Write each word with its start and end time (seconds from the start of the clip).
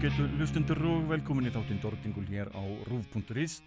Ágætu 0.00 0.24
hlustundur 0.32 0.78
og 0.88 1.02
velkomin 1.10 1.44
í 1.44 1.50
þáttinn 1.52 1.80
Dordingul 1.82 2.22
hér 2.24 2.48
á 2.56 2.64
rúf.is 2.88 3.58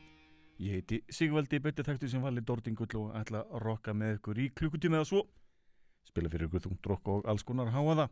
Ég 0.58 0.80
heiti 0.80 0.98
Sigvaldi, 1.06 1.60
betið 1.62 1.92
þekktu 1.92 2.08
sem 2.10 2.24
vali 2.26 2.42
Dordingul 2.42 2.88
og 2.98 3.12
ætla 3.20 3.44
að 3.44 3.62
rokka 3.62 3.94
með 3.94 4.16
ykkur 4.16 4.40
í 4.42 4.48
klukkutíma 4.58 4.98
eða 4.98 5.10
svo. 5.12 5.22
Spila 6.10 6.32
fyrir 6.34 6.48
ykkur 6.48 6.64
þungt 6.64 6.90
rokk 6.90 7.12
og 7.14 7.30
alls 7.30 7.46
konar 7.46 7.70
háaða 7.70 8.08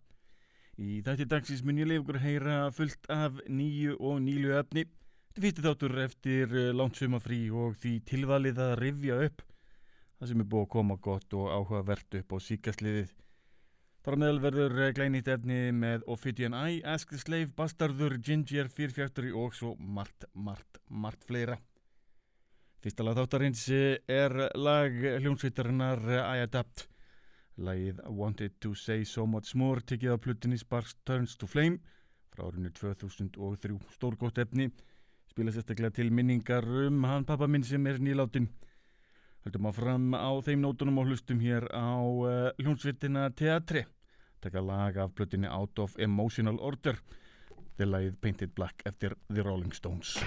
Í 0.78 1.02
þætti 1.02 1.28
dagsins 1.34 1.66
mun 1.66 1.82
ég 1.82 1.90
leif 1.90 2.04
ykkur 2.04 2.22
heyra 2.22 2.60
fullt 2.78 3.10
af 3.10 3.42
nýju 3.50 3.98
og 3.98 4.22
nýlu 4.22 4.54
efni. 4.60 4.86
Þetta 5.32 5.46
fyrsti 5.48 5.66
þáttur 5.66 6.00
eftir 6.06 6.54
eh, 6.54 6.70
langt 6.78 7.02
sumafrí 7.02 7.48
og 7.50 7.74
því 7.82 7.96
tilvalið 8.06 8.62
að 8.68 8.76
rifja 8.84 9.18
upp 9.32 9.42
Það 10.22 10.30
sem 10.30 10.46
er 10.46 10.52
búið 10.54 10.68
að 10.68 10.74
koma 10.78 11.02
gott 11.02 11.34
og 11.34 11.50
áhugavert 11.50 12.22
upp 12.22 12.34
á 12.36 12.38
síkastliðið 12.46 13.14
Þar 14.02 14.16
meðal 14.18 14.40
verður 14.42 14.80
eh, 14.82 14.94
glænýtt 14.98 15.28
efni 15.30 15.58
með 15.78 16.08
Ophidian 16.10 16.56
Eye, 16.58 16.80
Ask 16.90 17.12
the 17.14 17.20
Slave, 17.22 17.52
Bastardur, 17.54 18.16
Ginger, 18.18 18.66
Fear 18.74 18.96
Factory 18.96 19.30
og 19.30 19.54
svo 19.54 19.76
margt, 19.78 20.26
margt, 20.34 20.80
margt 20.90 21.28
fleira. 21.30 21.60
Fyrsta 22.82 23.06
lag 23.06 23.20
þáttarins 23.20 23.62
eh, 23.70 24.00
er 24.10 24.34
lag 24.58 24.98
hljómsveitarinnar 25.22 26.02
eh, 26.10 26.24
I 26.24 26.42
Adapt. 26.48 26.88
Lagið 27.62 28.02
Wanted 28.10 28.58
to 28.64 28.74
Say 28.74 29.06
So 29.06 29.28
Much 29.30 29.54
More 29.54 29.86
tekið 29.86 30.18
á 30.18 30.24
plutinni 30.24 30.58
Sparks 30.58 30.96
Turns 31.06 31.38
to 31.38 31.46
Flame 31.46 31.78
frá 32.34 32.48
árinu 32.48 32.72
2003. 32.74 33.78
Stórgótt 33.94 34.42
efni, 34.42 34.72
spila 35.30 35.54
sérstaklega 35.54 35.94
til 36.00 36.10
minningar 36.10 36.66
um 36.88 37.04
hann 37.06 37.28
pappa 37.30 37.46
minn 37.46 37.68
sem 37.68 37.86
er 37.86 38.02
nýláttinn. 38.02 38.50
Höldum 39.42 39.72
að 39.72 39.78
fram 39.80 40.12
á 40.14 40.30
þeim 40.46 40.62
nótunum 40.62 41.00
og 41.02 41.08
hlustum 41.10 41.40
hér 41.42 41.66
á 41.74 41.98
uh, 41.98 42.52
hljónsvittina 42.62 43.24
Teatri. 43.34 43.88
Tekka 44.42 44.62
lag 44.62 45.00
af 45.02 45.16
blötinni 45.18 45.50
Out 45.50 45.82
of 45.82 45.98
Emotional 45.98 46.62
Order. 46.62 47.02
Þeir 47.78 47.90
lagið 47.90 48.22
Painted 48.22 48.54
Black 48.54 48.86
eftir 48.86 49.18
The 49.34 49.42
Rolling 49.46 49.74
Stones. 49.74 50.20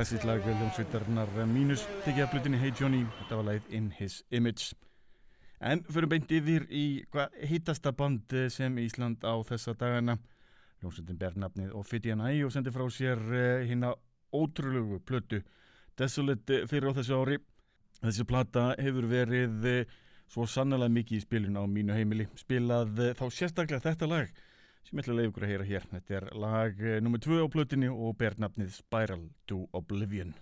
Klassísk 0.00 0.24
lag 0.24 0.40
hljómsveitarnar 0.40 1.28
mínus 1.44 1.82
tekið 2.06 2.22
að 2.24 2.30
blutinni 2.32 2.58
Hey 2.62 2.70
Johnny, 2.72 3.02
þetta 3.18 3.36
var 3.36 3.44
lagið 3.50 3.74
In 3.76 3.90
His 3.98 4.14
Image. 4.32 4.70
En 5.60 5.82
fyrir 5.92 6.08
beint 6.08 6.30
yfir 6.32 6.64
í 6.72 6.84
hvað 7.12 7.34
hittasta 7.50 7.92
band 7.92 8.32
sem 8.48 8.78
Ísland 8.80 9.20
á 9.28 9.36
þessa 9.44 9.74
dagana. 9.76 10.14
Hljómsveitin 10.80 11.18
ber 11.20 11.36
nafnið 11.36 11.74
og 11.76 11.84
hann 11.92 12.24
æg 12.30 12.46
og 12.46 12.54
sendi 12.54 12.72
frá 12.72 12.86
sér 12.88 13.20
hérna 13.68 13.92
ótrúlegu 14.32 15.02
plötu 15.04 15.42
Desolate 15.98 16.62
fyrir 16.70 16.88
á 16.88 16.96
þessu 16.96 17.20
ári. 17.20 17.38
Þessi 18.00 18.24
plata 18.24 18.70
hefur 18.80 19.04
verið 19.04 19.84
svo 20.32 20.48
sannlega 20.48 20.88
mikið 20.88 21.18
í 21.18 21.24
spilun 21.26 21.60
á 21.60 21.64
mínu 21.68 21.92
heimili. 21.92 22.30
Spilað 22.40 22.96
þá 23.20 23.26
sérstaklega 23.28 23.84
þetta 23.84 24.08
lag 24.08 24.32
sem 24.90 24.98
ég 24.98 25.04
ætla 25.04 25.12
að 25.14 25.18
leiða 25.20 25.30
ykkur 25.30 25.44
að 25.46 25.50
heyra 25.52 25.66
hér. 25.68 25.84
Þetta 25.90 26.14
er 26.18 26.24
lag 26.42 26.80
nr. 26.98 27.18
2 27.22 27.36
á 27.46 27.52
plötinni 27.54 27.90
og 27.90 28.16
ber 28.18 28.34
nafnið 28.42 28.72
Spiral 28.74 29.28
to 29.46 29.62
Oblivion. 29.70 30.34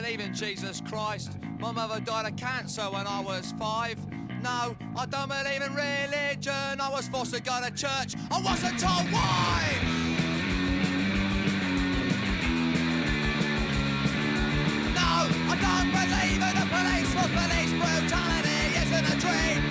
Believe 0.00 0.20
in 0.20 0.34
Jesus 0.34 0.80
Christ. 0.88 1.38
My 1.58 1.72
mother 1.72 2.00
died 2.00 2.26
of 2.26 2.36
cancer 2.36 2.82
when 2.82 3.06
I 3.06 3.20
was 3.20 3.52
five. 3.58 3.98
No, 4.42 4.74
I 4.96 5.06
don't 5.06 5.28
believe 5.28 5.60
in 5.60 5.74
religion. 5.74 6.80
I 6.80 6.88
was 6.90 7.08
forced 7.08 7.34
to 7.34 7.42
go 7.42 7.60
to 7.62 7.70
church. 7.70 8.14
I 8.30 8.40
wasn't 8.40 8.78
told 8.78 9.06
why. 9.12 9.62
No, 14.96 15.28
I 15.50 15.56
don't 15.66 15.90
believe 15.92 16.40
in 16.48 16.54
the 16.60 16.66
police 16.72 17.10
for 17.14 17.28
police 17.36 17.72
brutality 17.76 18.62
isn't 18.80 19.06
a 19.06 19.20
dream. 19.20 19.69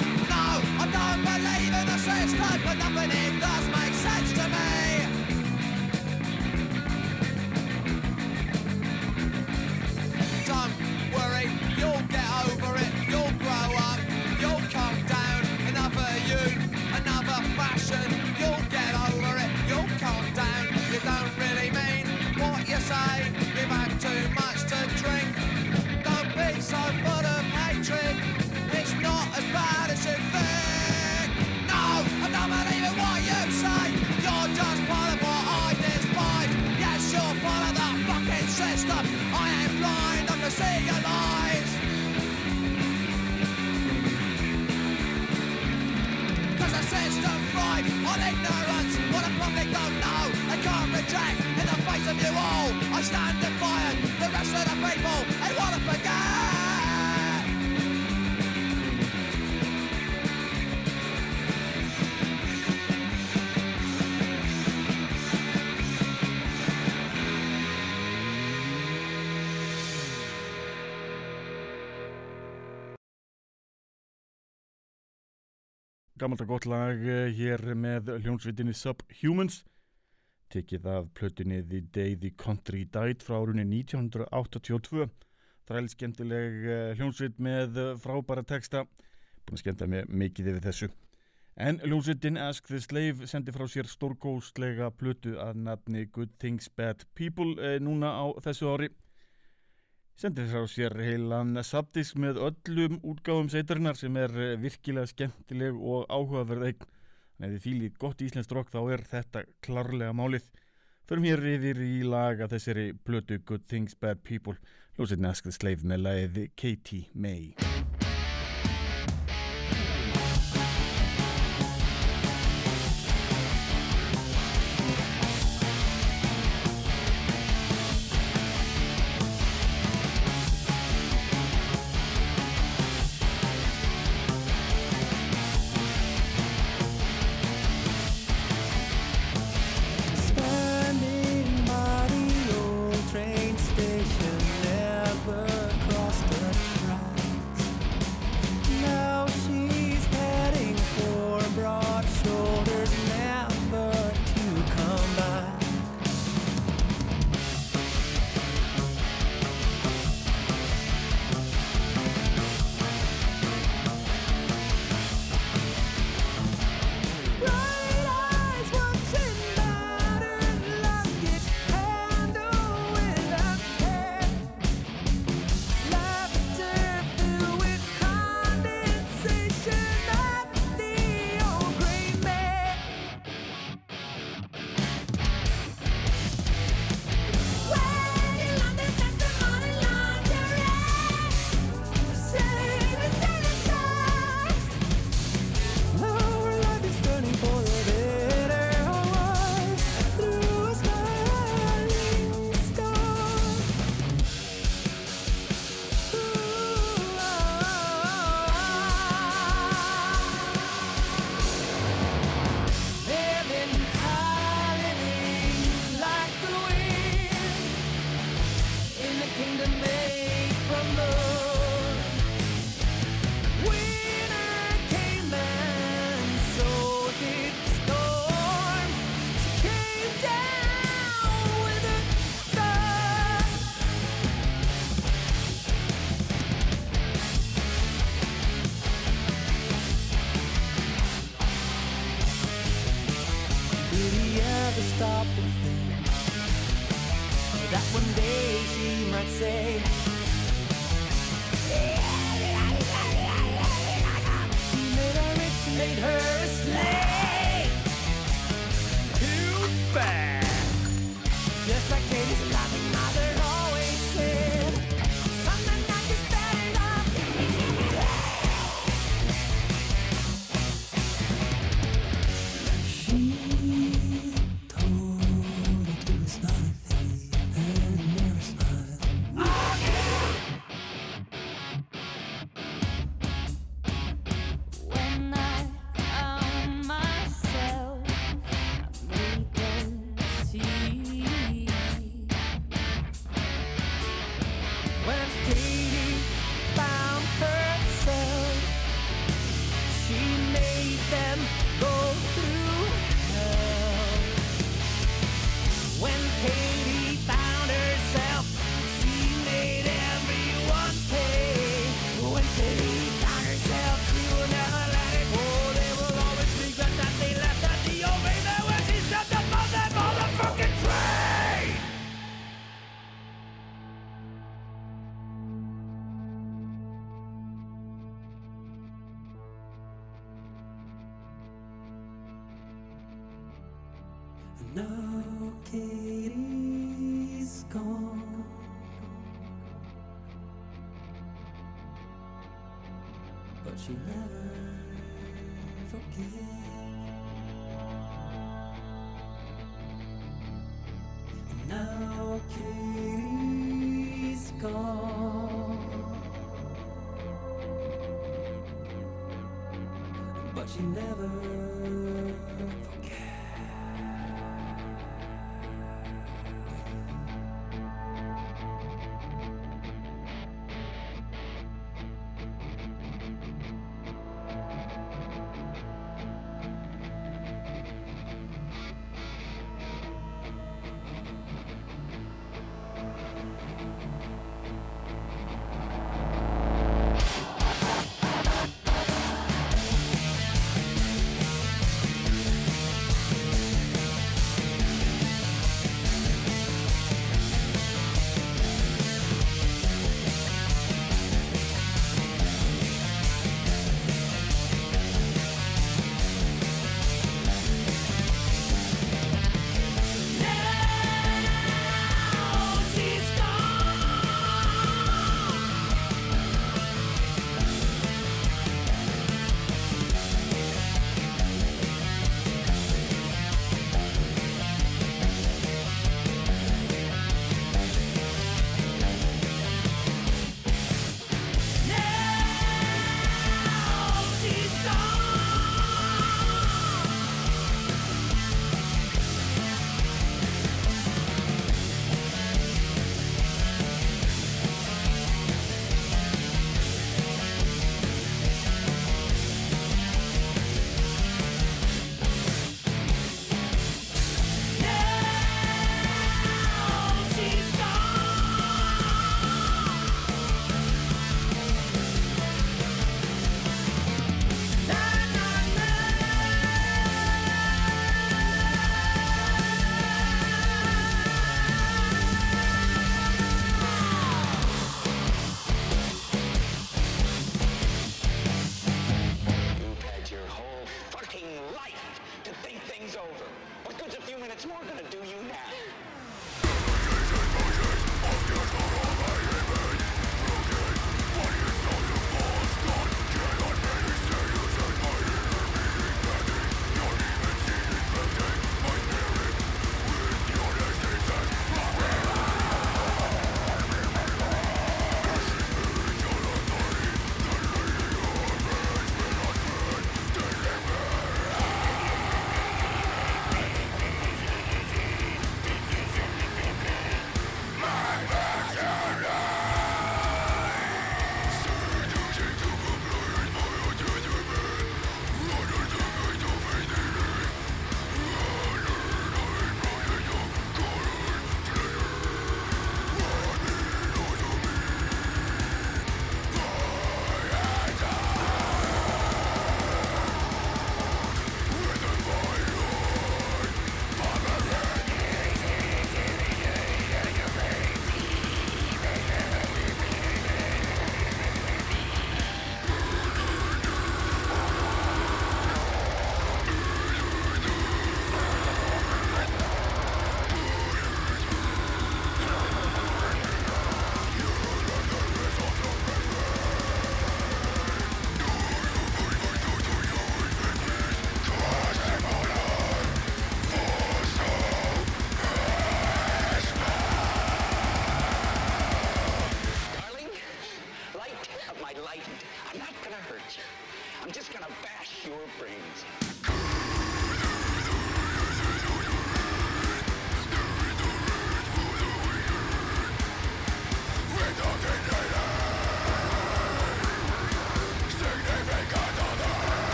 gamalt 76.30 76.44
og 76.44 76.50
gott 76.52 76.66
lag 76.70 77.00
eh, 77.10 77.32
hér 77.34 77.64
með 77.74 78.12
hljómsveitinni 78.22 78.76
Subhumans. 78.78 79.64
Tekið 80.54 80.84
af 80.86 81.08
plötinni 81.18 81.64
The 81.66 81.80
Day 81.90 82.14
the 82.22 82.30
Country 82.38 82.84
Died 82.86 83.24
frá 83.26 83.40
árunni 83.40 83.66
1982 83.66 85.08
þræli 85.66 85.90
skemmtileg 85.90 86.68
hljómsveit 87.00 87.42
með 87.42 87.80
eh, 87.82 87.96
frábæra 87.98 88.44
texta. 88.46 88.84
Búin 89.42 89.58
að 89.58 89.64
skemmta 89.64 89.88
mig 89.90 90.06
mikið 90.06 90.52
yfir 90.52 90.68
þessu. 90.68 90.92
En 91.58 91.82
hljómsveitin 91.82 92.38
Ask 92.38 92.70
the 92.70 92.78
Slave 92.78 93.26
sendi 93.32 93.56
frá 93.56 93.66
sér 93.66 93.90
stórgóðslega 93.90 94.92
plötu 95.02 95.34
að 95.42 95.64
nafni 95.66 96.06
Good 96.14 96.38
Things 96.38 96.70
Bad 96.70 97.08
People 97.18 97.58
eh, 97.58 97.80
núna 97.82 98.14
á 98.22 98.30
þessu 98.46 98.70
ári 98.70 98.94
sendir 100.20 100.50
frá 100.52 100.66
sér 100.68 100.98
heilan 101.00 101.56
saptisk 101.64 102.18
með 102.20 102.42
öllum 102.50 102.98
útgáðum 103.08 103.48
seitarinnar 103.54 103.96
sem 103.96 104.18
er 104.20 104.34
eh, 104.36 104.56
virkilega 104.60 105.08
skemmtileg 105.08 105.78
og 105.80 106.10
áhugaverð 106.12 106.66
eign. 106.68 106.90
En 107.40 107.56
ef 107.56 107.64
því 107.64 107.76
líkt 107.78 108.02
gott 108.04 108.20
íslenskt 108.26 108.52
rock 108.52 108.74
þá 108.74 108.82
er 108.98 109.06
þetta 109.08 109.46
klarlega 109.64 110.12
málið. 110.12 110.50
Förum 111.08 111.30
hér 111.30 111.46
yfir 111.56 111.80
í 111.86 111.94
laga 112.04 112.50
þessari 112.52 112.90
blödu 112.94 113.40
Good 113.40 113.70
Things 113.72 113.96
Bad 113.96 114.20
People, 114.28 114.60
lósitni 115.00 115.32
askðið 115.32 115.56
sleif 115.62 115.88
með 115.88 116.04
lagið 116.10 116.42
Katie 116.60 117.08
May. 117.16 117.54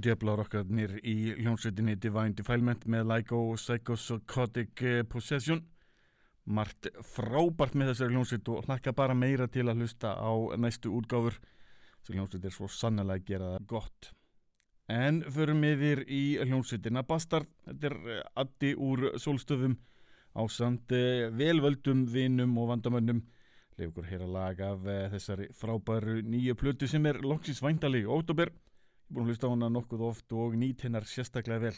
Djöflar 0.00 0.40
okkarnir 0.40 0.94
í 1.04 1.34
hljómsveitinni 1.36 1.96
Divine 2.00 2.32
Defilement 2.36 2.86
með 2.88 3.08
LIGO 3.10 3.40
Psychosocotic 3.58 4.82
eh, 4.86 5.00
Possession. 5.04 5.60
Margt 6.48 6.88
frábært 7.04 7.76
með 7.76 7.90
þessari 7.90 8.14
hljómsveit 8.14 8.48
og 8.48 8.68
hlakka 8.68 8.94
bara 8.96 9.16
meira 9.18 9.48
til 9.52 9.66
að 9.68 9.82
hlusta 9.82 10.14
á 10.16 10.32
næstu 10.56 10.94
útgáfur. 10.96 11.36
Þessi 11.98 12.16
hljómsveit 12.16 12.46
er 12.48 12.54
svo 12.54 12.70
sannlega 12.72 13.18
að 13.18 13.26
gera 13.28 13.50
það 13.56 13.66
gott. 13.74 14.10
En 14.90 15.20
förum 15.36 15.66
yfir 15.68 16.02
í 16.08 16.22
hljómsveitina 16.46 17.04
Bastard. 17.04 17.52
Þetta 17.68 17.90
er 17.90 17.98
eh, 18.14 18.24
addi 18.44 18.72
úr 18.78 19.10
sólstöfum 19.20 19.76
á 20.32 20.42
samt 20.48 20.96
velvöldum 21.36 22.06
vinum 22.08 22.56
og 22.62 22.72
vandamönnum. 22.72 23.20
Leif 23.76 23.92
ykkur 23.92 24.08
heyra 24.08 24.32
lag 24.38 24.64
af 24.64 24.88
eh, 24.88 25.06
þessari 25.12 25.52
frábæru 25.60 26.22
nýju 26.24 26.56
plötu 26.56 26.88
sem 26.88 27.04
er 27.10 27.20
loksins 27.26 27.60
væntalig 27.60 28.08
óttúber 28.08 28.48
Ég 28.48 28.54
er 28.54 28.69
búin 29.10 29.26
að 29.26 29.32
hlusta 29.32 29.50
á 29.50 29.52
hana 29.52 29.70
nokkuð 29.74 30.06
oft 30.06 30.34
og 30.38 30.54
nýt 30.58 30.86
hennar 30.86 31.06
sérstaklega 31.10 31.66
vel. 31.66 31.76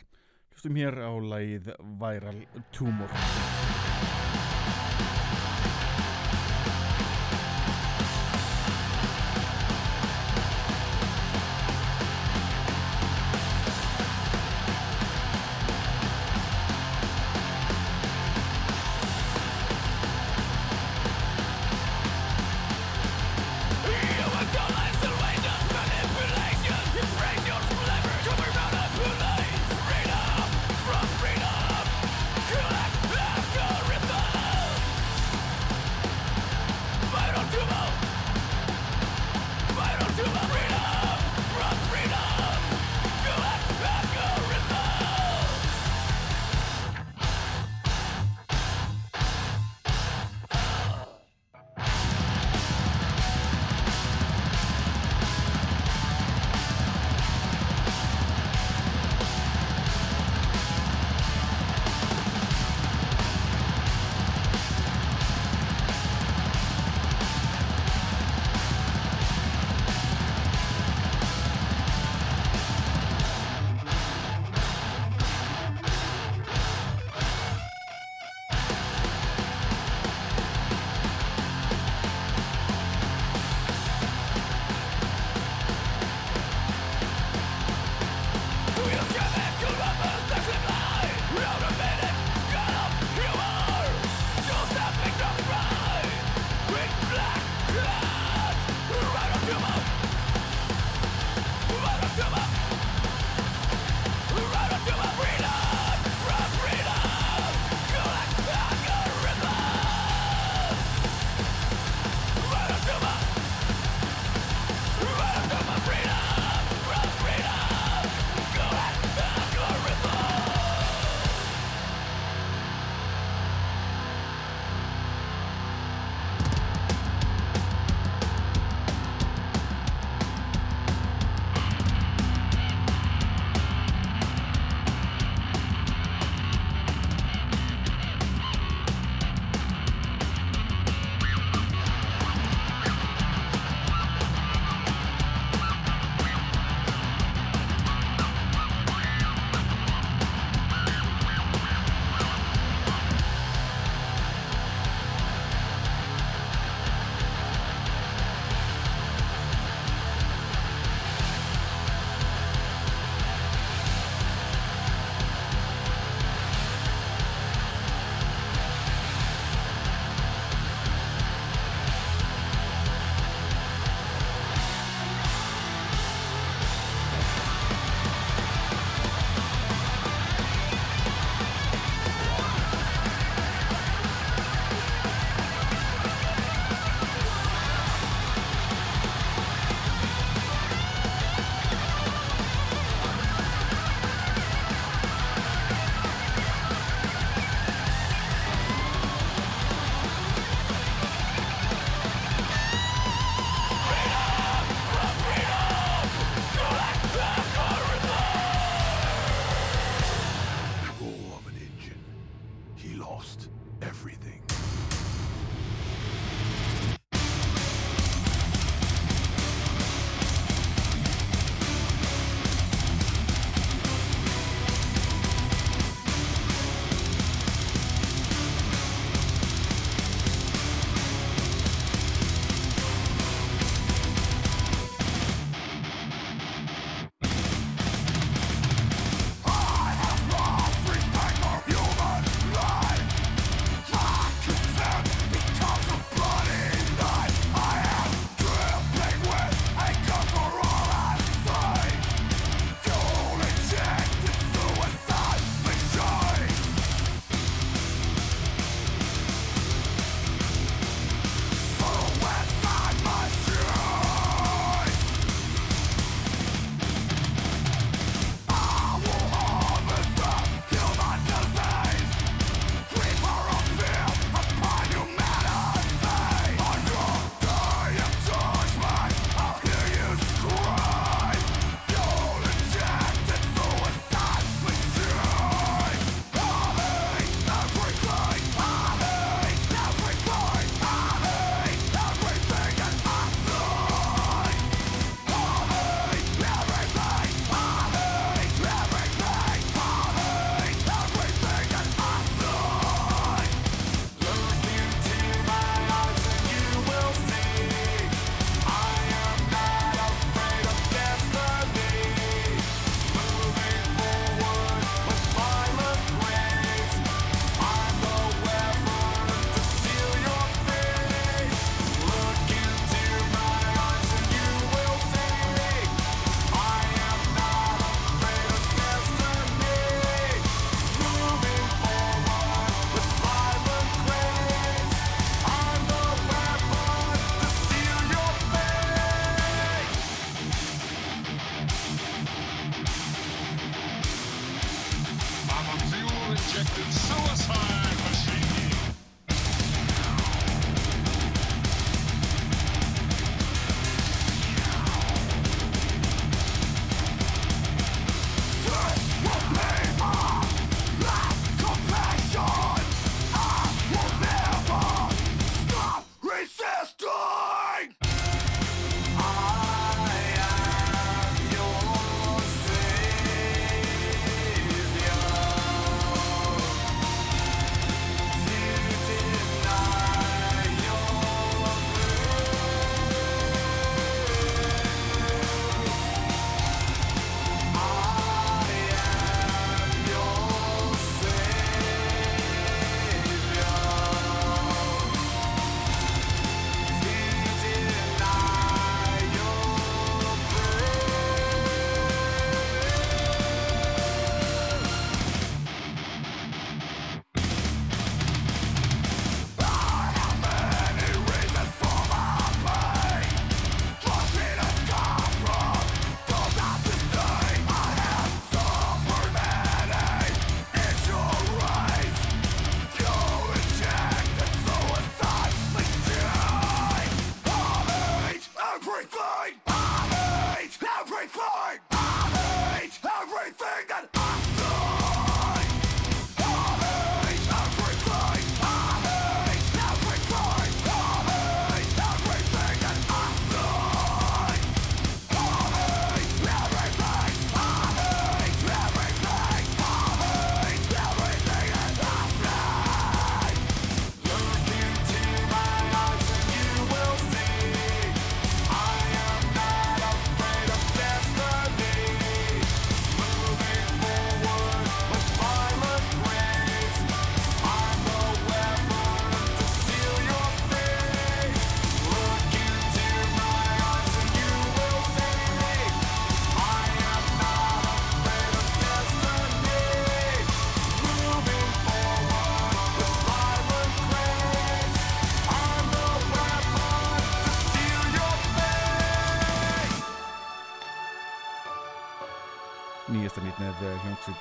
Hlustum 0.53 0.77
hér 0.77 1.01
á 1.01 1.13
lægið 1.17 1.73
Væral 2.01 2.45
Tumor. 2.77 4.42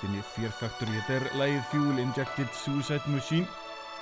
Eh, 0.01 0.07
hljómsveitinni 0.07 0.21
Fear 0.33 0.51
Factory. 0.51 0.91
Þetta 0.91 1.13
er 1.13 1.25
lagið 1.37 1.65
Fuel 1.71 1.99
Injected 1.99 2.49
Suicide 2.53 3.07
Machine. 3.07 3.47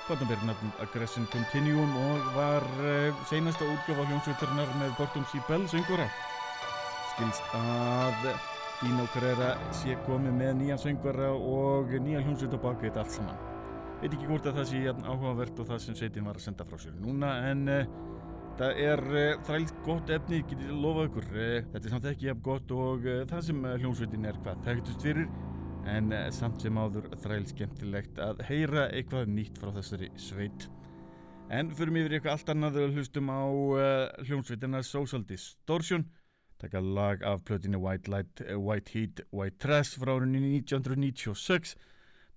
Platan 0.07 0.27
ber 0.27 0.39
nafn 0.45 0.71
Aggression 0.81 1.27
Continuum 1.31 1.91
og 1.97 2.19
var 2.35 2.63
uh, 2.81 3.13
seinasta 3.29 3.65
útgjöf 3.65 3.99
á 3.99 4.03
hljómsveitarinnar 4.07 4.71
með 4.79 4.95
Borton 4.97 5.25
C. 5.29 5.41
Bell 5.47 5.67
söngvara. 5.69 6.07
Skilst 7.13 7.43
að 7.53 8.29
Dino 8.81 9.05
Carrera 9.13 9.53
sé 9.75 9.97
komið 10.07 10.33
með 10.39 10.53
nýjan 10.63 10.81
söngvara 10.81 11.31
og 11.35 11.91
nýja 11.91 12.23
hljómsveit 12.23 12.55
á 12.55 12.59
baka 12.63 12.87
þetta 12.87 13.03
allt 13.03 13.17
saman. 13.19 13.47
Veit 13.99 14.13
ekki 14.13 14.29
hvort 14.29 14.47
að 14.47 14.61
það 14.61 14.69
sé 14.71 14.83
áhugavert 15.03 15.59
og 15.59 15.67
það 15.69 15.83
sem 15.83 15.99
sveitin 15.99 16.29
var 16.29 16.39
að 16.39 16.47
senda 16.47 16.65
frá 16.65 16.79
sér 16.79 16.95
núna 17.03 17.35
en 17.51 17.67
uh, 17.67 17.83
Það 18.59 18.79
er 18.83 19.01
uh, 19.07 19.37
þrælt 19.47 19.77
gott 19.85 20.09
efni, 20.11 20.41
ég 20.43 20.71
lofa 20.83 21.05
ykkur. 21.07 21.27
Uh, 21.31 21.67
þetta 21.71 21.79
er 21.79 21.93
samt 21.93 22.07
ekki 22.09 22.25
jafn 22.27 22.41
gott 22.43 22.73
og 22.75 23.05
uh, 23.07 23.21
það 23.29 23.45
sem 23.47 23.61
hljómsveitin 23.69 24.27
er 24.27 24.39
hvað 24.43 24.65
þekktust 24.65 25.05
fyrir, 25.05 25.29
en 25.87 26.11
uh, 26.11 26.27
samt 26.33 26.61
sem 26.63 26.77
áður 26.79 27.07
þrælt 27.23 27.53
skemmtilegt 27.53 28.19
að 28.23 28.43
heyra 28.49 28.87
eitthvað 28.91 29.31
nýtt 29.31 29.59
frá 29.61 29.71
þessari 29.75 30.11
sveit. 30.19 30.67
En 31.49 31.71
fyrir 31.73 31.93
mig 31.93 32.09
í 32.09 32.13
eitthvað 32.17 32.35
allt 32.35 32.51
annað 32.53 32.81
og 32.83 32.97
hlustum 32.97 33.31
á 33.31 33.41
uh, 33.47 34.25
hljómsveitina 34.27 34.83
Social 34.85 35.25
Distortion, 35.29 36.05
taka 36.61 36.83
lag 36.83 37.23
af 37.25 37.43
plötinu 37.47 37.81
White 37.81 38.11
Light, 38.11 38.43
uh, 38.45 38.57
White 38.59 38.93
Heat, 38.93 39.23
White 39.31 39.61
Trash 39.63 39.97
frá 40.01 40.17
árunni 40.17 40.43
1996. 40.59 41.75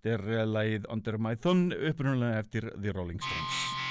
Þetta 0.03 0.17
er 0.41 0.51
lagið 0.51 0.91
Under 0.91 1.21
My 1.21 1.37
Thumb, 1.37 1.77
upprunalega 1.77 2.43
eftir 2.43 2.73
The 2.79 2.97
Rolling 2.97 3.23
Stones. 3.23 3.82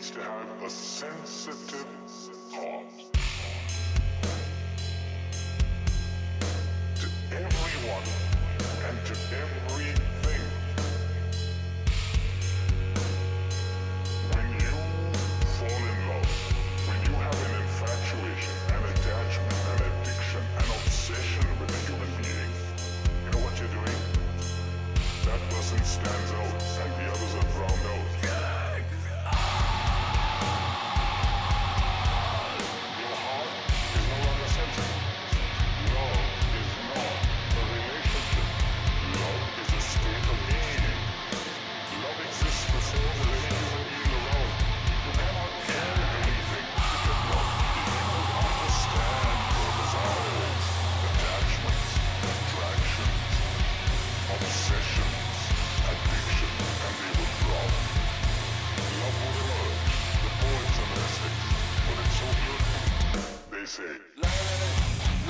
needs 0.00 0.10
to 0.12 0.22
have 0.22 0.48
a 0.64 0.70
sensitive 0.70 1.89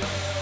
Yeah. 0.01 0.40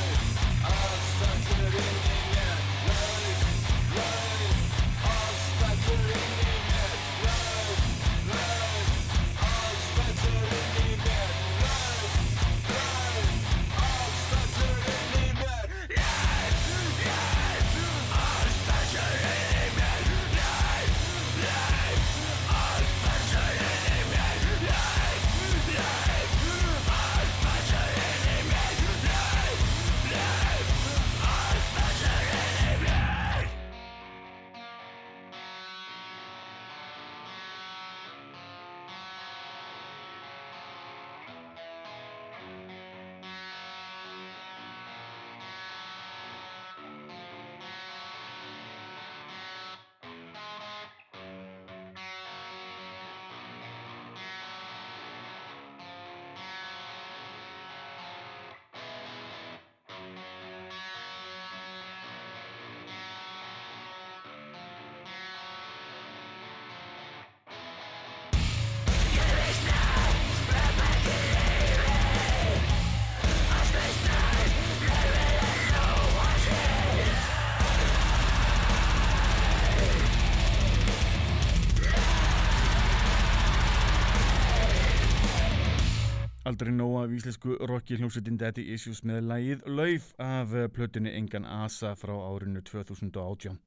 Aldrei 86.49 86.71
nóa 86.73 87.03
af 87.05 87.11
íslensku 87.13 87.59
rocki 87.69 87.99
hljómsveitin 87.99 88.39
Daddy 88.41 88.63
Issues 88.73 89.03
með 89.05 89.27
lægið 89.29 89.65
Lauf 89.69 90.07
af 90.25 90.55
eh, 90.57 90.69
plötunni 90.73 91.11
Engan 91.13 91.45
Asa 91.45 91.91
frá 91.93 92.15
árinu 92.15 92.63
2018. 92.65 93.59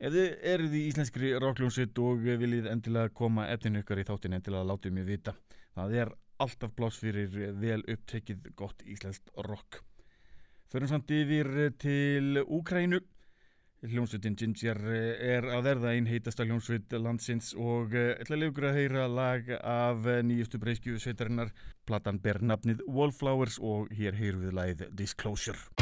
Ef 0.00 0.14
þið 0.14 0.46
eruð 0.54 0.76
í 0.78 0.80
íslenskri 0.88 1.34
rockljómsveit 1.44 2.00
og 2.00 2.24
viljið 2.24 2.70
endilega 2.72 3.12
koma 3.12 3.44
eftir 3.52 3.74
nökkar 3.74 4.00
í 4.00 4.06
þáttin 4.08 4.38
endilega 4.38 4.70
látið 4.70 4.96
mér 4.96 5.08
vita. 5.10 5.36
Það 5.76 5.98
er 6.00 6.14
alltaf 6.46 6.72
blás 6.78 6.96
fyrir 7.02 7.52
vel 7.60 7.82
upptekið 7.84 8.48
gott 8.56 8.80
íslenskt 8.88 9.28
rock. 9.50 9.82
Förum 10.72 10.88
samt 10.88 11.12
yfir 11.12 11.74
til 11.76 12.40
Úkrænu 12.46 13.02
Hljómsveitin 13.82 14.36
Ginger 14.38 14.78
eh, 14.94 15.22
er 15.34 15.46
að 15.50 15.64
verða 15.66 15.92
einn 15.96 16.06
heitasta 16.06 16.46
hljómsveit 16.46 16.94
landsins 17.02 17.50
og 17.58 17.96
eh, 17.98 18.12
ætla 18.22 18.38
leikur 18.38 18.68
að 18.68 18.78
heyra 18.78 19.08
lag 19.10 19.50
af 19.58 20.06
eh, 20.06 20.22
nýjustu 20.22 20.62
breyskju 20.62 21.02
sveitarinnar. 21.02 21.50
Platan 21.88 22.22
ber 22.22 22.38
nafnið 22.46 22.86
Wallflowers 22.86 23.58
og 23.58 23.90
hér 23.98 24.14
heyr 24.20 24.38
við 24.38 24.54
lagið 24.60 24.86
Disclosure. 25.02 25.81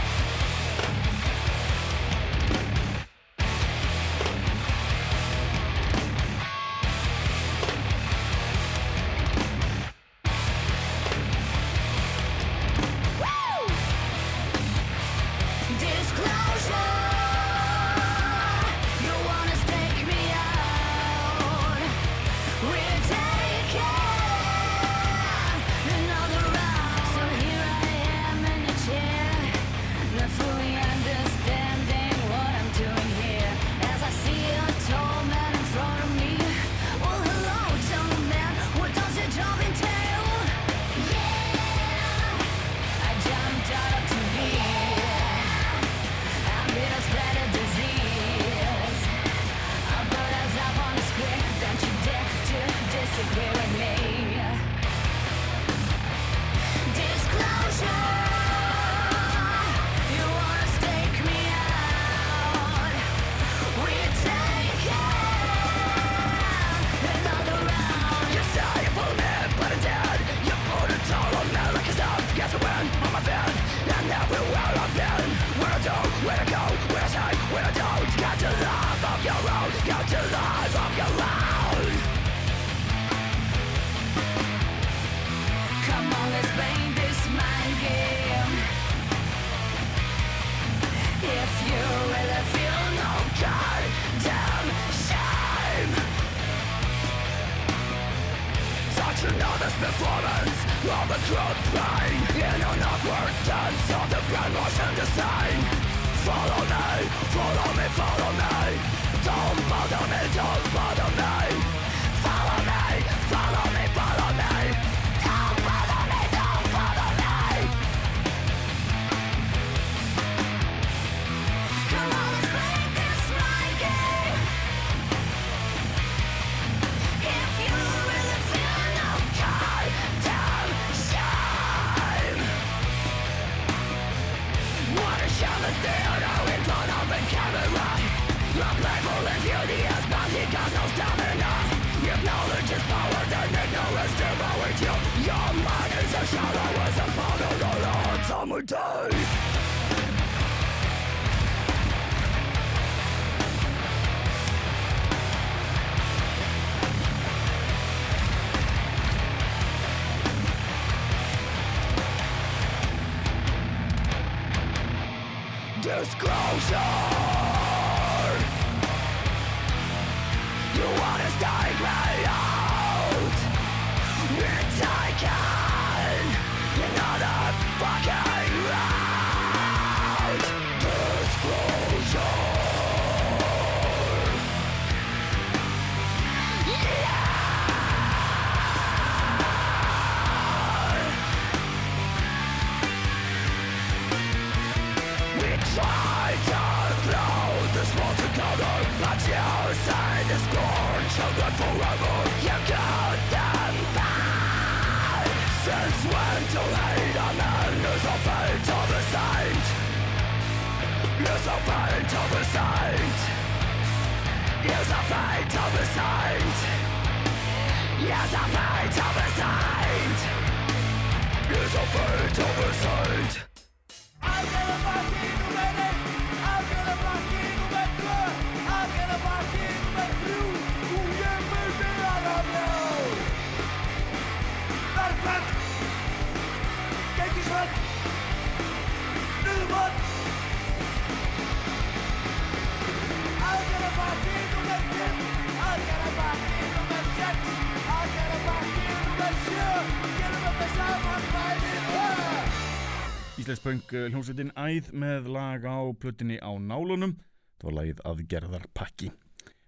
Punk 253.61 253.93
eh, 253.93 254.07
hljómsveitin 254.09 254.55
Æð 254.57 254.87
með 254.97 255.27
lag 255.35 255.65
á 255.69 255.85
plötinni 256.01 256.39
á 256.41 256.49
nálunum. 256.57 257.19
Það 257.61 257.67
var 257.69 257.75
lagið 257.77 257.99
aðgerðar 258.09 258.63
pakki 258.73 259.11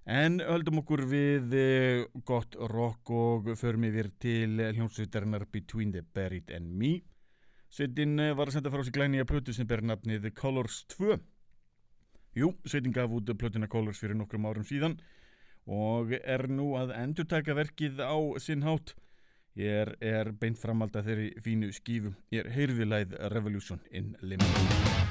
en 0.08 0.40
höldum 0.42 0.80
okkur 0.80 1.04
við 1.06 1.52
eh, 1.54 2.04
gott 2.26 2.56
rock 2.72 3.12
og 3.14 3.52
förum 3.60 3.84
yfir 3.86 4.08
til 4.22 4.56
hljómsveitarinnar 4.58 5.44
Between 5.52 5.92
the 5.92 6.02
Buried 6.02 6.50
and 6.56 6.72
Me. 6.72 7.02
Sveitin 7.72 8.16
eh, 8.18 8.32
var 8.32 8.48
að 8.48 8.56
senda 8.56 8.72
frá 8.72 8.82
sig 8.82 8.96
glæni 8.96 9.20
að 9.20 9.28
plötu 9.34 9.52
sem 9.52 9.68
ber 9.68 9.84
nafnið 9.84 10.32
Colors 10.40 10.82
2 10.96 11.20
Jú, 12.36 12.54
sveitin 12.64 12.96
gaf 12.96 13.12
út 13.12 13.28
plötuna 13.36 13.68
Colors 13.68 14.00
fyrir 14.00 14.16
nokkrum 14.16 14.48
árum 14.48 14.64
síðan 14.64 14.96
og 15.68 16.16
er 16.16 16.48
nú 16.48 16.72
að 16.80 16.94
endurtaka 16.96 17.54
verkið 17.54 18.00
á 18.00 18.16
sinn 18.40 18.64
hátt 18.64 18.96
Ég 19.60 19.68
er, 19.68 19.94
er 20.00 20.32
beint 20.40 20.56
framald 20.56 20.96
að 20.96 21.10
þeirri 21.10 21.28
fínu 21.44 21.72
skífu. 21.76 22.14
Ég 22.32 22.46
er 22.46 22.52
heyrðilæð 22.56 23.18
Revolution 23.34 23.82
in 23.92 24.14
Limbo. 24.24 25.01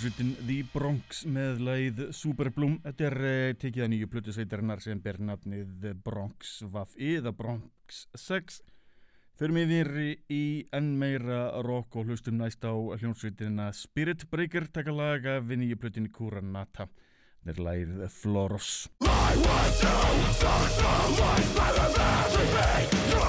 Hljómsveitin 0.00 0.30
The 0.48 0.62
Bronx 0.72 1.18
með 1.28 1.58
lagið 1.60 1.98
Superbloom. 2.16 2.78
Þetta 2.86 3.04
er 3.04 3.16
uh, 3.20 3.50
tekið 3.60 3.82
að 3.84 3.90
nýju 3.92 4.06
plötu 4.08 4.32
sveitarinnar 4.32 4.80
sem 4.80 5.00
ber 5.04 5.18
nafnið 5.20 5.74
The 5.82 5.92
Bronx 6.06 6.54
Vaff-I, 6.72 7.18
The 7.20 7.32
Bronx 7.36 8.06
6. 8.16 8.62
Förum 9.36 9.58
yfir 9.60 9.90
í 10.32 10.64
enn 10.72 10.94
meira 10.96 11.42
rock 11.66 12.00
og 12.00 12.08
hlustum 12.08 12.40
næst 12.40 12.64
á 12.64 12.72
hljómsveitina 12.72 13.68
Spirit 13.76 14.24
Breaker 14.32 14.70
taka 14.72 14.94
laga 14.94 15.36
við 15.44 15.66
nýju 15.66 15.76
plötinu 15.84 16.08
Kuranata. 16.16 16.88
Þetta 17.44 17.52
er 17.52 17.64
lagið 17.68 18.08
Floros. 18.16 18.88
hljómsveitum 22.40 23.19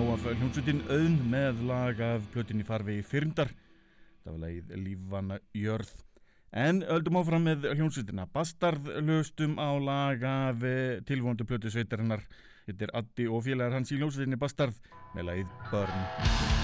ég 0.00 0.06
bara 0.08 0.20
fæ 0.20 0.30
ekki 0.30 0.40
nóg 0.40 0.40
af 0.40 0.40
hljómsveitin 0.40 0.80
auðn 0.88 1.16
með 1.30 1.58
lag 1.68 2.00
af 2.00 2.28
plötinni 2.32 2.64
farvegi 2.64 3.02
fyrndar. 3.04 3.50
Það 4.24 4.32
var 4.32 4.40
lagið 4.44 4.70
Lífanna 4.84 5.38
Jörð. 5.56 5.90
En 6.52 6.82
öldum 6.82 7.18
áfram 7.20 7.44
með 7.44 7.68
hljómsveitina. 7.74 8.26
Bastard 8.32 8.88
löstum 9.04 9.58
á 9.60 9.70
lag 9.76 10.24
af 10.24 10.64
tilvondu 11.08 11.44
plötu 11.44 11.70
sveitarinnar. 11.70 12.24
Þetta 12.66 12.88
er 12.88 12.96
Addi 13.02 13.28
og 13.28 13.44
félagar 13.44 13.76
hans 13.76 13.92
í 13.92 14.00
hljómsveitinni 14.00 14.40
Bastard 14.40 14.80
með 15.14 15.30
lagið 15.32 15.54
Burn 15.70 16.59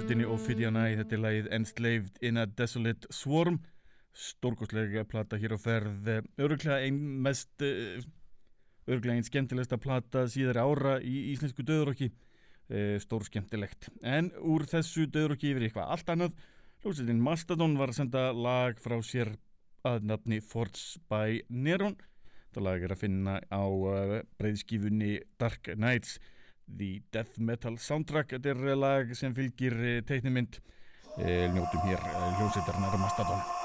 með 0.00 0.06
hljómsveitinni 0.08 0.32
Ophidian 0.32 0.76
Eye, 0.80 0.96
þetta 0.96 1.14
er 1.14 1.20
lagið 1.20 1.48
Enslaved 1.52 2.20
in 2.24 2.38
a 2.40 2.46
Desolate 2.46 3.08
Swarm. 3.12 3.58
Stórkostlega 4.16 5.02
plata 5.04 5.36
hér 5.36 5.52
á 5.52 5.58
ferð 5.60 6.08
öruglega 6.40 6.78
ein 6.86 6.96
mest 7.20 7.60
öruglega 7.60 9.18
ein 9.18 9.26
skemmtilegsta 9.26 9.76
plata 9.76 10.24
síðari 10.24 10.62
ára 10.62 10.94
í 11.04 11.34
íslensku 11.34 11.66
döðurokki 11.68 12.08
stór 13.04 13.28
skemmtilegt. 13.28 13.90
En 14.00 14.32
úr 14.40 14.64
þessu 14.70 15.04
döðurokki 15.04 15.52
yfir 15.52 15.68
eitthvað 15.68 15.92
allt 15.92 16.14
annað. 16.16 16.40
Hljómsveitin 16.80 17.20
Mastodon 17.20 17.76
var 17.76 17.92
að 17.92 18.00
senda 18.00 18.26
lag 18.32 18.80
frá 18.80 18.96
sér 19.04 19.34
að 19.84 20.08
nafni 20.08 20.40
Forts 20.40 20.96
by 21.12 21.42
Neron. 21.50 21.98
Þetta 22.48 22.64
lag 22.64 22.88
er 22.88 22.96
að 22.96 23.04
finna 23.04 23.40
á 23.52 23.64
breyðskifunni 24.40 25.18
Dark 25.36 25.74
Knights 25.76 26.16
The 26.76 27.00
Death 27.12 27.38
Metal 27.38 27.78
Soundtrack. 27.78 28.36
Þetta 28.36 28.54
er 28.54 28.76
lag 28.78 29.14
sem 29.18 29.34
fylgir 29.36 29.76
uh, 29.78 29.96
teiknimynd. 30.06 30.60
Uh, 31.16 31.48
njótum 31.54 31.88
hér 31.88 31.98
uh, 31.98 32.28
hljómsveitarnar 32.38 33.59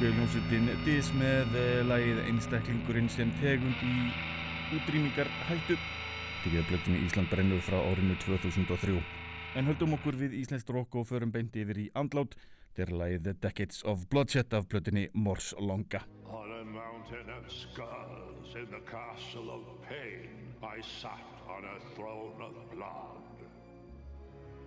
hljómsveitin 0.00 0.70
Dis 0.86 1.10
með 1.12 1.56
eh, 1.60 1.80
lagið 1.84 2.20
Einstaklingurinn 2.24 3.08
sem 3.12 3.28
tegund 3.36 3.82
í 3.84 3.96
útrýmingar 4.78 5.28
hættu. 5.44 5.76
Tekið 6.40 6.62
að 6.62 6.70
blöttinni 6.70 7.00
Ísland 7.04 7.28
brennur 7.28 7.60
frá 7.66 7.76
árinu 7.82 8.16
2003 8.22 8.94
en 9.60 9.68
höldum 9.68 9.98
okkur 9.98 10.16
við 10.16 10.38
íslenskt 10.38 10.72
rock 10.72 10.96
og 10.96 11.04
förum 11.10 11.34
beint 11.34 11.58
yfir 11.58 11.82
í 11.84 11.86
andlát. 11.92 12.32
Þetta 12.72 12.86
er 12.86 12.94
lagið 13.02 13.26
The 13.26 13.34
Decades 13.44 13.82
of 13.92 14.06
Bloodshed 14.08 14.56
af 14.56 14.70
blöttinni 14.72 15.10
Mors 15.12 15.50
Longa. 15.58 16.00
On 16.24 16.48
a 16.48 16.64
mountain 16.64 17.28
of 17.36 17.50
skulls 17.52 18.56
in 18.56 18.72
the 18.72 18.80
castle 18.88 19.52
of 19.52 19.68
pain, 19.84 20.54
I 20.64 20.80
sat 20.80 21.44
on 21.44 21.68
a 21.68 21.76
throne 21.92 22.40
of 22.40 22.56
blood. 22.72 23.44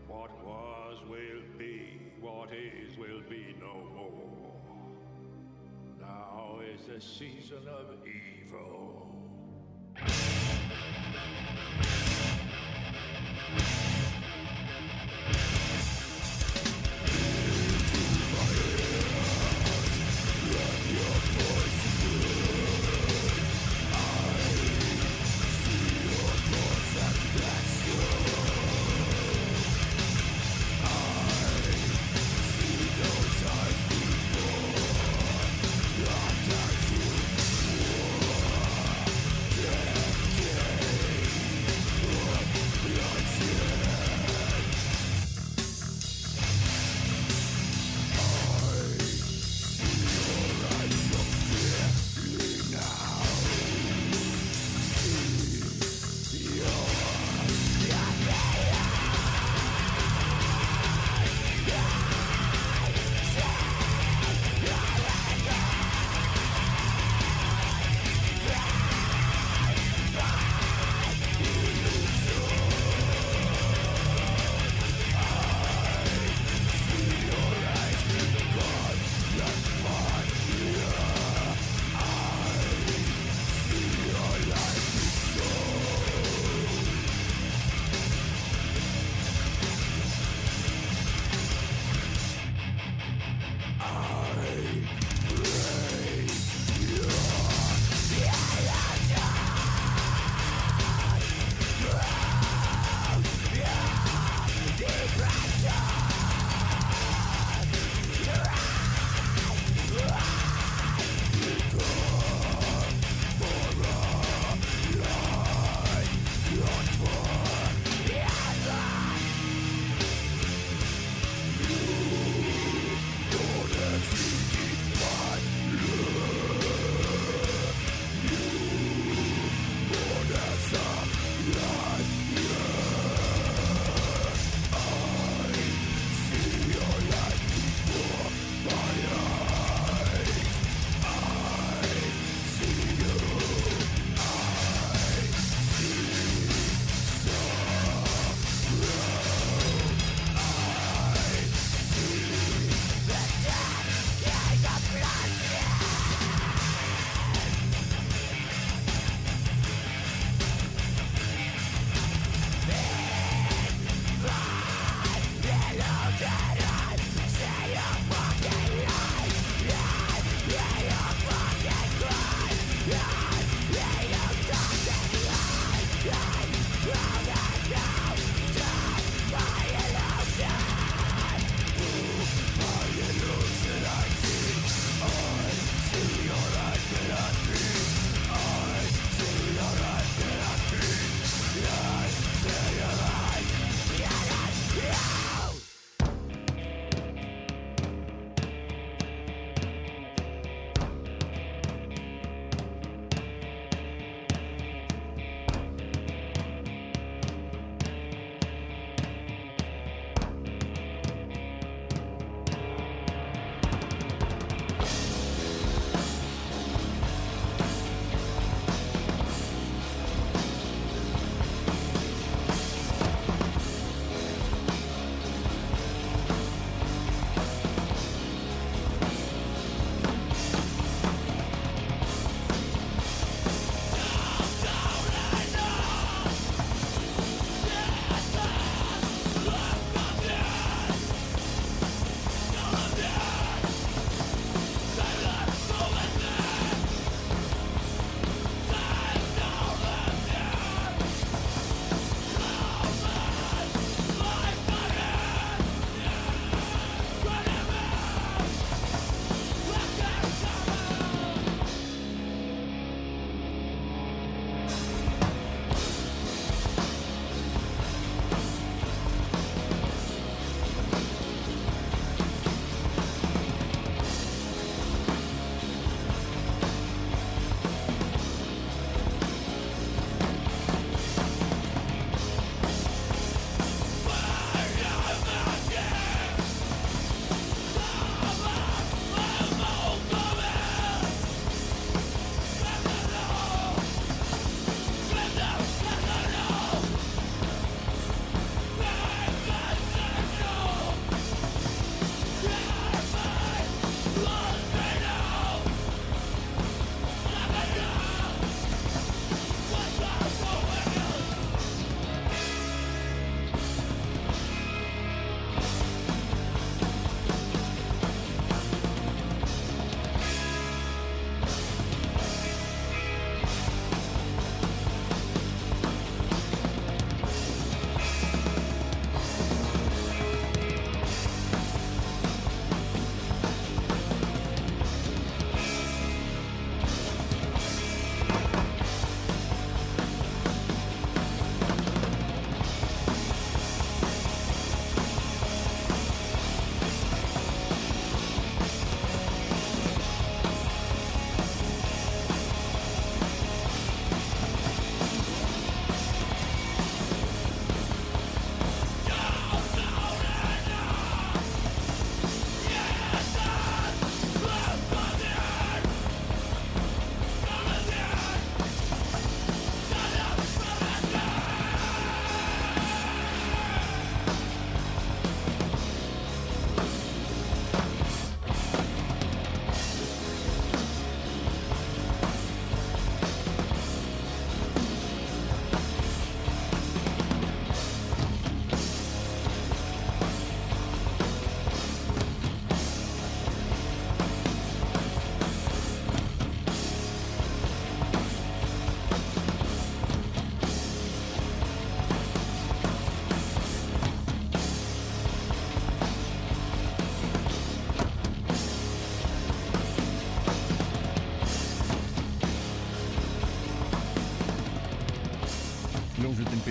What 0.05 0.29
was 0.45 1.01
will 1.09 1.41
be, 1.57 1.97
what 2.21 2.53
is 2.53 2.99
will 3.01 3.23
be 3.29 3.55
no 3.57 3.82
is 6.63 6.87
a 6.89 7.01
season 7.01 7.67
of 7.67 7.97
evil. 8.07 9.13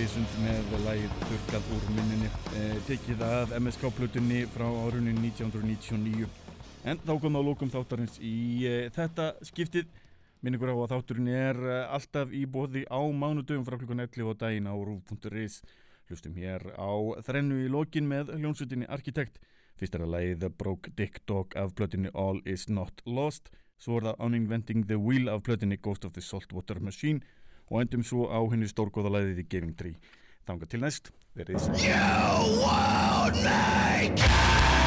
Trísund 0.03 0.31
með 0.43 0.73
lagið 0.83 1.13
Þurkað 1.29 1.67
úr 1.71 1.83
minninni 1.95 2.29
eh, 2.59 2.73
tekið 2.89 3.21
að 3.23 3.53
MSK-plutunni 3.55 4.41
frá 4.51 4.65
árunni 4.67 5.13
1999 5.15 6.25
en 6.91 6.99
þá 7.05 7.11
kom 7.13 7.29
það 7.29 7.37
að 7.39 7.45
lókum 7.47 7.69
þáttarins 7.71 8.17
í 8.19 8.33
eh, 8.67 8.89
þetta 8.91 9.29
skiptið. 9.47 9.87
Minningur 10.43 10.73
á 10.73 10.75
að 10.75 10.91
þátturinn 10.91 11.29
er 11.31 11.61
eh, 11.63 11.95
alltaf 11.95 12.35
í 12.35 12.41
bóði 12.43 12.83
á 12.91 12.99
mánudöfum 12.99 13.63
frá 13.63 13.77
klukkan 13.79 14.03
11 14.03 14.33
og 14.33 14.41
daginn 14.41 14.67
á 14.67 14.75
rúf.is 14.75 15.61
hlustum 16.09 16.35
hér 16.35 16.67
á 16.75 16.91
þrennu 17.23 17.61
í 17.63 17.71
lokin 17.71 18.11
með 18.11 18.33
hljónsutinni 18.35 18.89
Arkitekt. 18.91 19.39
Fyrst 19.79 19.95
er 19.95 20.03
að 20.03 20.17
lagið 20.17 20.41
The 20.41 20.49
Broke 20.51 20.91
Dick 20.99 21.23
Dog 21.31 21.55
af 21.55 21.71
plötinni 21.79 22.11
All 22.11 22.43
Is 22.43 22.67
Not 22.67 23.05
Lost. 23.07 23.53
Svo 23.79 24.01
er 24.01 24.09
það 24.09 24.27
Uninventing 24.27 24.83
the 24.91 24.99
Wheel 24.99 25.31
af 25.31 25.47
plötinni 25.47 25.79
Ghost 25.79 26.03
of 26.03 26.11
the 26.19 26.25
Saltwater 26.27 26.83
Machine 26.83 27.23
og 27.73 27.81
endum 27.81 28.03
svo 28.05 28.29
á 28.29 28.37
henni 28.53 28.69
stórgóða 28.69 29.09
lagið 29.17 29.41
í 29.41 29.49
Giving 29.49 29.73
Tree 29.77 29.97
þanga 30.45 30.69
til 30.69 30.81
næst, 30.85 31.09
verið 31.33 31.57
þess 31.57 31.89
Forever 33.33 34.82